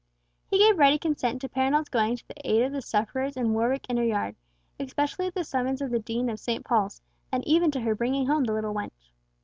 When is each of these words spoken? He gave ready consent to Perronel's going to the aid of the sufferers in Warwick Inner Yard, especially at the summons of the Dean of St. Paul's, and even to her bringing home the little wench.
He 0.47 0.57
gave 0.57 0.79
ready 0.79 0.97
consent 0.97 1.41
to 1.41 1.47
Perronel's 1.47 1.87
going 1.87 2.15
to 2.17 2.27
the 2.27 2.33
aid 2.43 2.63
of 2.63 2.71
the 2.71 2.81
sufferers 2.81 3.37
in 3.37 3.53
Warwick 3.53 3.85
Inner 3.87 4.01
Yard, 4.03 4.35
especially 4.79 5.27
at 5.27 5.35
the 5.35 5.43
summons 5.43 5.79
of 5.79 5.91
the 5.91 5.99
Dean 5.99 6.27
of 6.27 6.39
St. 6.39 6.65
Paul's, 6.65 7.03
and 7.31 7.47
even 7.47 7.69
to 7.69 7.81
her 7.81 7.93
bringing 7.93 8.25
home 8.25 8.45
the 8.45 8.53
little 8.53 8.73
wench. 8.73 9.11